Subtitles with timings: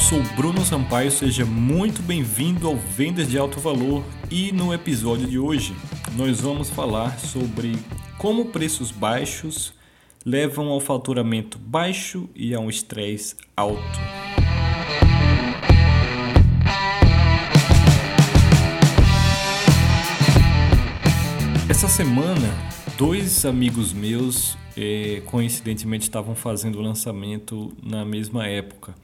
[0.00, 5.38] sou Bruno Sampaio, seja muito bem-vindo ao Vendas de Alto Valor e no episódio de
[5.38, 5.76] hoje
[6.16, 7.76] nós vamos falar sobre
[8.16, 9.74] como preços baixos
[10.24, 13.82] levam ao faturamento baixo e a um estresse alto.
[21.68, 22.48] Essa semana,
[22.96, 28.94] dois amigos meus eh, coincidentemente estavam fazendo o lançamento na mesma época.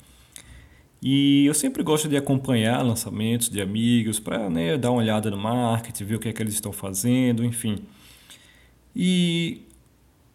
[1.03, 5.37] E eu sempre gosto de acompanhar lançamentos de amigos para né, dar uma olhada no
[5.37, 7.79] marketing, ver o que é que eles estão fazendo, enfim.
[8.95, 9.63] E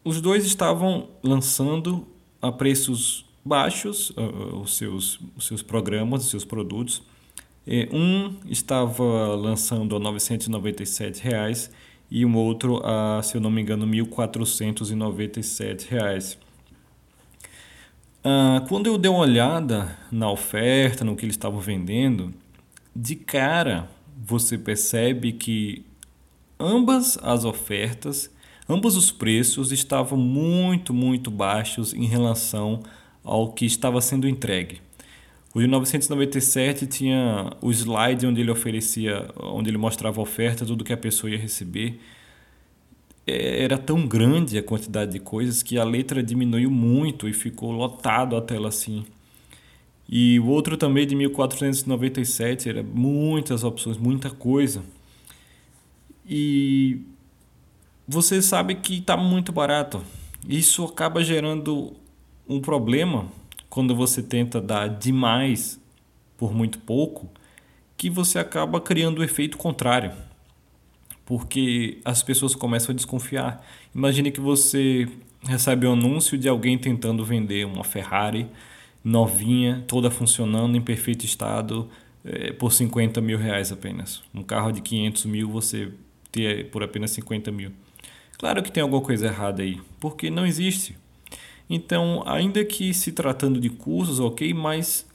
[0.03, 2.07] os dois estavam lançando
[2.41, 4.13] a preços baixos
[4.61, 7.01] os, seus, os seus programas, os seus produtos.
[7.91, 11.71] Um estava lançando a 997 reais,
[12.09, 16.37] e um outro a, se eu não me engano, R$ 1.497.
[18.23, 22.33] Ah, quando eu dei uma olhada na oferta, no que eles estavam vendendo,
[22.95, 23.89] de cara
[24.23, 25.83] você percebe que
[26.59, 28.29] ambas as ofertas,
[28.69, 32.83] ambos os preços estavam muito, muito baixos em relação
[33.23, 34.81] ao que estava sendo entregue.
[35.53, 40.83] O de 997 tinha o slide onde ele oferecia, onde ele mostrava a oferta, tudo
[40.83, 41.99] que a pessoa ia receber.
[43.31, 47.71] É, era tão grande a quantidade de coisas que a letra diminuiu muito e ficou
[47.71, 49.05] lotado a tela assim.
[50.09, 54.83] E o outro também de 1497 era muitas opções, muita coisa.
[56.27, 56.99] E
[58.05, 60.03] você sabe que está muito barato.
[60.47, 61.93] Isso acaba gerando
[62.47, 63.31] um problema
[63.69, 65.79] quando você tenta dar demais
[66.37, 67.29] por muito pouco,
[67.95, 70.11] que você acaba criando o efeito contrário
[71.31, 73.65] porque as pessoas começam a desconfiar.
[73.95, 75.07] Imagine que você
[75.41, 78.49] recebe um anúncio de alguém tentando vender uma Ferrari
[79.01, 81.89] novinha, toda funcionando, em perfeito estado,
[82.25, 84.21] é, por 50 mil reais apenas.
[84.35, 85.93] Um carro de 500 mil você
[86.33, 87.71] ter por apenas 50 mil.
[88.37, 90.97] Claro que tem alguma coisa errada aí, porque não existe.
[91.69, 95.07] Então, ainda que se tratando de cursos, ok, mas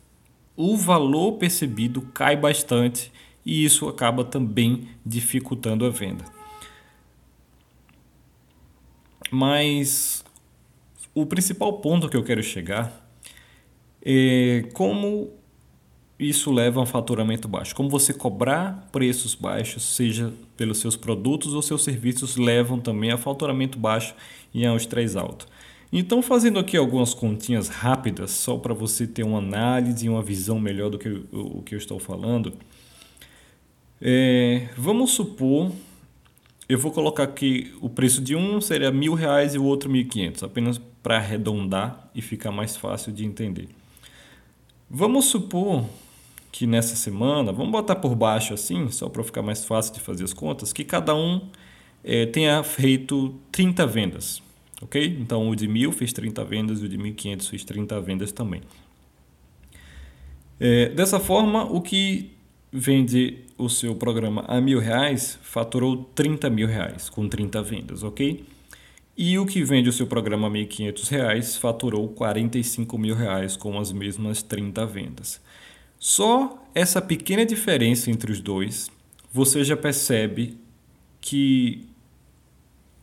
[0.57, 3.13] o valor percebido cai bastante
[3.47, 6.25] e isso acaba também dificultando a venda.
[9.31, 10.25] Mas
[11.15, 13.09] o principal ponto que eu quero chegar
[14.05, 15.31] é como
[16.19, 17.75] isso leva a um faturamento baixo.
[17.75, 23.19] Como você cobrar preços baixos, seja pelos seus produtos ou seus serviços, levam também a
[23.19, 24.15] faturamento baixo
[24.53, 25.47] e a estresse alto.
[25.93, 30.59] Então, fazendo aqui algumas continhas rápidas, só para você ter uma análise e uma visão
[30.59, 32.53] melhor do que o que eu estou falando.
[34.01, 35.73] É, vamos supor,
[36.69, 40.07] eu vou colocar aqui o preço de um seria mil reais e o outro mil
[40.07, 43.69] quinhentos, apenas para arredondar e ficar mais fácil de entender.
[44.91, 45.85] Vamos supor
[46.53, 50.25] que nessa semana, vamos botar por baixo assim, só para ficar mais fácil de fazer
[50.25, 51.41] as contas, que cada um
[52.05, 54.43] é, tenha feito 30 vendas,
[54.81, 55.19] ok?
[55.21, 58.63] Então o de mil fez 30 vendas e o de 1.500 fez 30 vendas também.
[60.59, 62.36] É, dessa forma, o que
[62.73, 68.45] vende o seu programa a mil reais faturou 30 mil reais com 30 vendas, ok?
[69.17, 73.79] E o que vende o seu programa a 1.500 reais faturou 45 mil reais com
[73.79, 75.41] as mesmas 30 vendas.
[75.99, 78.91] Só essa pequena diferença entre os dois,
[79.33, 80.59] você já percebe
[81.19, 81.89] que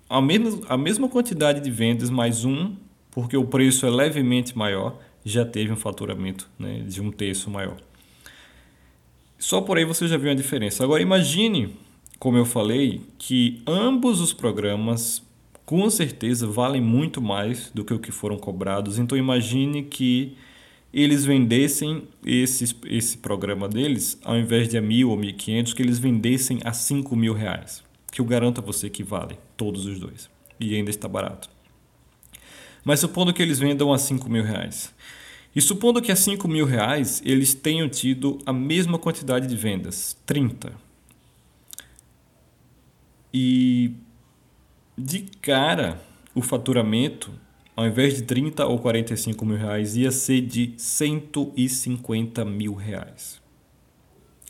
[0.08, 2.76] a, menos, a mesma quantidade de vendas mais um,
[3.10, 7.78] porque o preço é levemente maior, já teve um faturamento né, de um terço maior.
[9.44, 10.86] Só por aí você já viu a diferença.
[10.86, 11.76] Agora imagine,
[12.18, 15.22] como eu falei, que ambos os programas
[15.66, 18.98] com certeza valem muito mais do que o que foram cobrados.
[18.98, 20.38] Então imagine que
[20.94, 25.82] eles vendessem esse, esse programa deles, ao invés de a mil ou mil quinhentos, que
[25.82, 27.84] eles vendessem a cinco mil reais.
[28.14, 30.30] Que eu garanto a você que vale, todos os dois.
[30.58, 31.50] E ainda está barato.
[32.86, 34.94] Mas supondo que eles vendam a cinco mil reais.
[35.56, 40.18] E supondo que a 5 mil reais eles tenham tido a mesma quantidade de vendas,
[40.26, 40.74] 30.
[43.34, 43.94] E
[44.98, 46.02] de cara
[46.36, 47.32] o faturamento,
[47.76, 53.42] ao invés de 30 ou 45 mil reais, ia ser de 150 mil reais.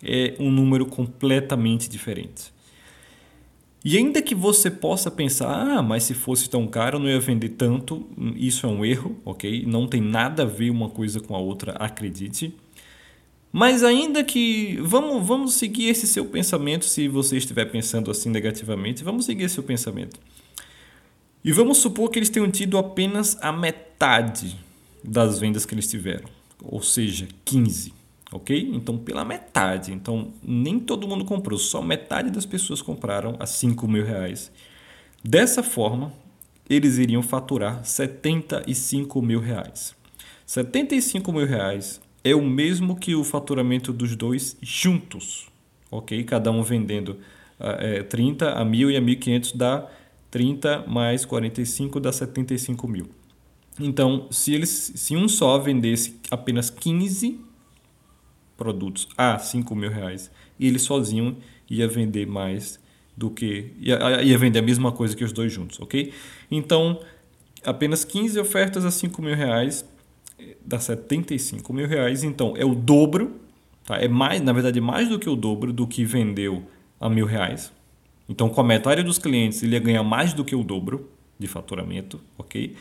[0.02, 2.54] É um número completamente diferente.
[3.84, 7.50] E ainda que você possa pensar, ah, mas se fosse tão caro não ia vender
[7.50, 9.66] tanto, isso é um erro, ok?
[9.68, 12.56] Não tem nada a ver uma coisa com a outra, acredite.
[13.52, 19.04] Mas ainda que vamos, vamos seguir esse seu pensamento, se você estiver pensando assim negativamente,
[19.04, 20.18] vamos seguir esse seu pensamento.
[21.44, 24.58] E vamos supor que eles tenham tido apenas a metade
[25.04, 26.30] das vendas que eles tiveram.
[26.64, 27.94] ou seja, 15,
[28.34, 28.72] ok?
[28.74, 29.94] Então, pela metade.
[29.94, 34.52] Então, nem todo mundo comprou, só metade das pessoas compraram a 5 mil reais.
[35.24, 36.12] Dessa forma,
[36.70, 39.96] eles iriam faturar 75 mil reais.
[40.46, 45.48] 75 mil reais é o mesmo que o faturamento dos dois juntos,
[45.92, 46.24] ok?
[46.24, 47.18] Cada um vendendo
[47.60, 49.88] é, 30 a 1.000 e a 1.500 dá
[50.32, 53.10] 30 mais 45 dá 75 mil.
[53.80, 57.40] Então, se, eles, se um só vendesse apenas 15
[58.64, 61.38] produtos a 5 mil reais, e ele sozinho
[61.70, 62.80] ia vender mais
[63.16, 63.74] do que.
[63.82, 66.14] Ia, ia vender a mesma coisa que os dois juntos, ok?
[66.50, 67.00] Então,
[67.66, 69.86] apenas 15 ofertas a 5 mil reais
[70.66, 72.24] dá 75 mil reais.
[72.24, 73.36] Então, é o dobro,
[73.86, 73.98] tá?
[73.98, 76.64] é mais, na verdade, mais do que o dobro do que vendeu
[77.00, 77.72] a mil reais.
[78.30, 81.48] Então, com a metade dos clientes, ele ia ganhar mais do que o dobro de
[81.48, 82.74] faturamento, ok?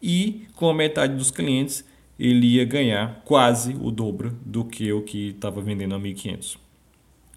[0.00, 1.84] E com a metade dos clientes,
[2.18, 6.56] ele ia ganhar quase o dobro do que o que estava vendendo a 1.500.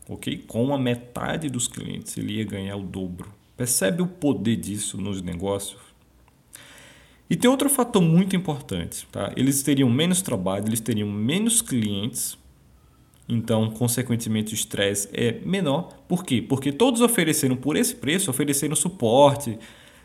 [0.09, 0.43] Ok?
[0.47, 3.31] Com a metade dos clientes, ele ia ganhar o dobro.
[3.55, 5.81] Percebe o poder disso nos negócios?
[7.29, 9.07] E tem outro fator muito importante.
[9.11, 9.33] Tá?
[9.35, 12.37] Eles teriam menos trabalho, eles teriam menos clientes
[13.29, 15.89] então, consequentemente, o estresse é menor.
[16.07, 16.41] Por quê?
[16.41, 19.57] Porque todos ofereceram por esse preço, ofereceram suporte,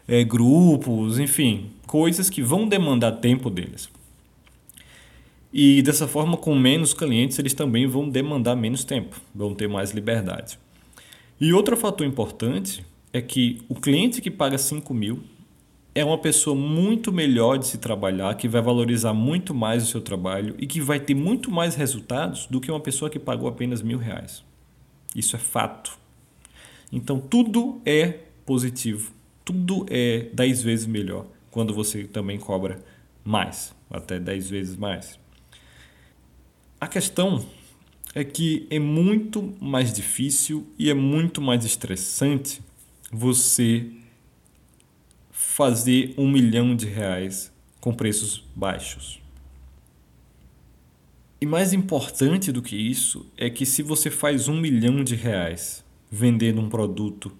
[0.09, 3.89] é, grupos, enfim, coisas que vão demandar tempo deles.
[5.53, 9.91] E dessa forma, com menos clientes, eles também vão demandar menos tempo, vão ter mais
[9.91, 10.59] liberdade.
[11.41, 15.23] E outro fator importante é que o cliente que paga 5 mil
[15.95, 20.01] é uma pessoa muito melhor de se trabalhar, que vai valorizar muito mais o seu
[20.01, 23.83] trabalho e que vai ter muito mais resultados do que uma pessoa que pagou apenas
[23.83, 24.43] mil reais.
[25.15, 25.99] Isso é fato.
[26.91, 29.13] Então tudo é positivo,
[29.45, 32.79] tudo é 10 vezes melhor quando você também cobra
[33.23, 35.22] mais, até 10 vezes mais.
[36.83, 37.47] A questão
[38.13, 42.61] é que é muito mais difícil e é muito mais estressante
[43.09, 43.89] você
[45.31, 49.21] fazer um milhão de reais com preços baixos.
[51.41, 55.85] E mais importante do que isso é que se você faz um milhão de reais
[56.11, 57.31] vendendo um produto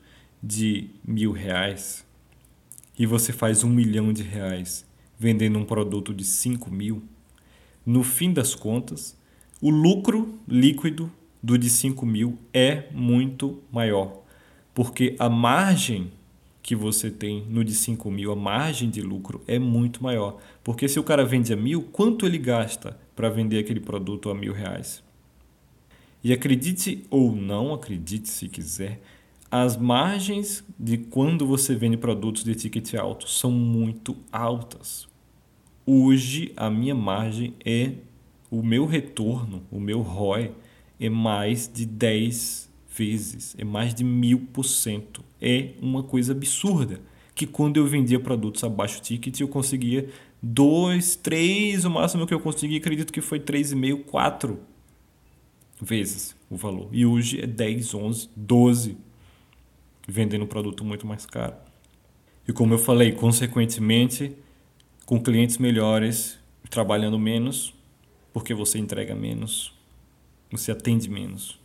[0.41, 2.07] de mil reais
[2.97, 4.87] e você faz um milhão de reais
[5.19, 7.03] vendendo um produto de cinco mil,
[7.85, 9.21] no fim das contas,
[9.63, 11.11] o lucro líquido
[11.41, 14.23] do de 5 mil é muito maior,
[14.75, 16.11] porque a margem
[16.61, 20.39] que você tem no de 5 mil, a margem de lucro é muito maior.
[20.63, 24.35] Porque se o cara vende a mil, quanto ele gasta para vender aquele produto a
[24.35, 25.03] mil reais?
[26.23, 29.01] E acredite ou não acredite se quiser,
[29.51, 35.09] as margens de quando você vende produtos de ticket alto são muito altas.
[35.85, 37.95] Hoje a minha margem é
[38.53, 40.53] o meu retorno, o meu ROI
[41.01, 45.25] é mais de 10 vezes, é mais de mil por cento.
[45.41, 47.01] É uma coisa absurda.
[47.35, 50.11] Que quando eu vendia produtos abaixo ticket, eu conseguia
[50.43, 54.61] dois, três, o máximo que eu consegui, acredito que foi três e meio, quatro
[55.81, 56.91] vezes o valor.
[56.93, 58.99] E hoje é 10, 11, 12
[60.07, 61.55] vendendo um produto muito mais caro.
[62.47, 64.37] E como eu falei, consequentemente,
[65.07, 66.39] com clientes melhores,
[66.69, 67.73] trabalhando menos,
[68.33, 69.73] porque você entrega menos,
[70.51, 71.59] você atende menos.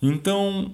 [0.00, 0.72] Então,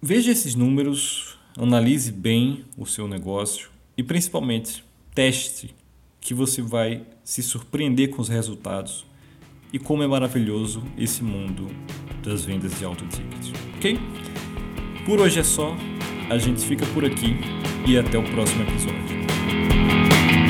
[0.00, 5.74] veja esses números, analise bem o seu negócio e principalmente teste
[6.20, 9.06] que você vai se surpreender com os resultados
[9.72, 11.68] e como é maravilhoso esse mundo
[12.22, 13.98] das vendas de alto ticket, ok?
[15.04, 15.76] Por hoje é só,
[16.30, 17.36] a gente fica por aqui
[17.86, 20.43] e até o próximo episódio.